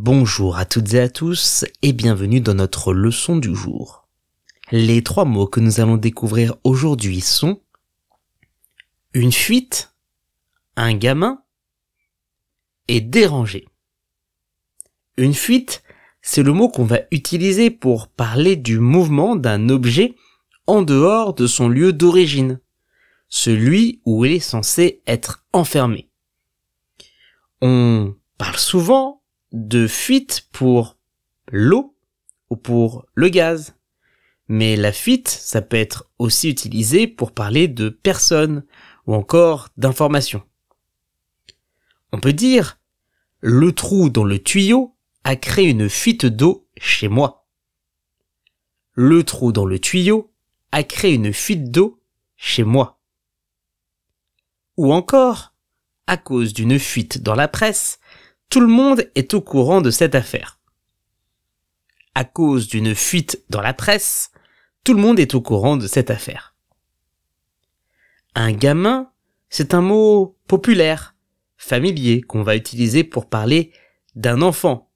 [0.00, 4.06] Bonjour à toutes et à tous et bienvenue dans notre leçon du jour.
[4.70, 7.60] Les trois mots que nous allons découvrir aujourd'hui sont
[9.12, 9.92] une fuite,
[10.76, 11.42] un gamin
[12.86, 13.66] et déranger.
[15.16, 15.82] Une fuite,
[16.22, 20.14] c'est le mot qu'on va utiliser pour parler du mouvement d'un objet
[20.68, 22.60] en dehors de son lieu d'origine,
[23.28, 26.08] celui où il est censé être enfermé.
[27.60, 29.18] On parle souvent
[29.52, 30.96] de fuite pour
[31.50, 31.96] l'eau
[32.50, 33.74] ou pour le gaz.
[34.48, 38.64] Mais la fuite, ça peut être aussi utilisé pour parler de personnes
[39.06, 40.42] ou encore d'informations.
[42.12, 42.78] On peut dire
[43.40, 47.46] le trou dans le tuyau a créé une fuite d'eau chez moi.
[48.94, 50.32] Le trou dans le tuyau
[50.72, 52.02] a créé une fuite d'eau
[52.36, 53.00] chez moi.
[54.76, 55.54] Ou encore,
[56.06, 58.00] à cause d'une fuite dans la presse,
[58.48, 60.58] tout le monde est au courant de cette affaire.
[62.14, 64.32] À cause d'une fuite dans la presse,
[64.84, 66.54] tout le monde est au courant de cette affaire.
[68.34, 69.10] Un gamin,
[69.50, 71.14] c'est un mot populaire,
[71.56, 73.72] familier, qu'on va utiliser pour parler
[74.14, 74.90] d'un enfant,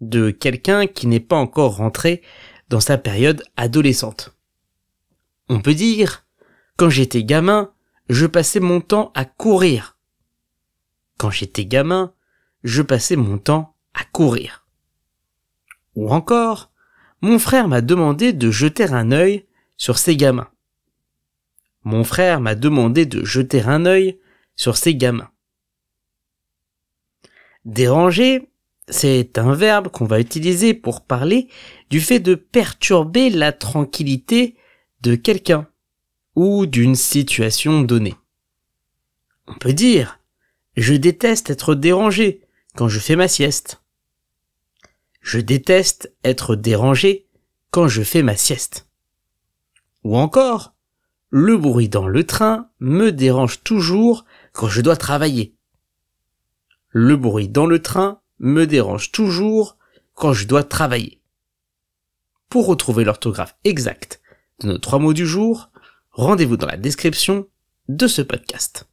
[0.00, 2.22] de quelqu'un qui n'est pas encore rentré
[2.68, 4.36] dans sa période adolescente.
[5.48, 6.26] On peut dire,
[6.76, 7.72] quand j'étais gamin,
[8.08, 9.96] je passais mon temps à courir.
[11.18, 12.12] Quand j'étais gamin,
[12.66, 14.66] je passais mon temps à courir.
[15.94, 16.72] Ou encore,
[17.20, 20.50] mon frère m'a demandé de jeter un œil sur ses gamins.
[21.84, 24.18] Mon frère m'a demandé de jeter un œil
[24.56, 25.30] sur ses gamins.
[27.64, 28.50] Déranger,
[28.88, 31.48] c'est un verbe qu'on va utiliser pour parler
[31.88, 34.56] du fait de perturber la tranquillité
[35.02, 35.68] de quelqu'un
[36.34, 38.16] ou d'une situation donnée.
[39.46, 40.18] On peut dire,
[40.76, 42.45] je déteste être dérangé,
[42.76, 43.82] quand je fais ma sieste.
[45.20, 47.26] Je déteste être dérangé
[47.70, 48.88] quand je fais ma sieste.
[50.04, 50.74] Ou encore,
[51.30, 55.56] le bruit dans le train me dérange toujours quand je dois travailler.
[56.90, 59.76] Le bruit dans le train me dérange toujours
[60.14, 61.20] quand je dois travailler.
[62.48, 64.20] Pour retrouver l'orthographe exacte
[64.60, 65.70] de nos trois mots du jour,
[66.12, 67.48] rendez-vous dans la description
[67.88, 68.88] de ce podcast.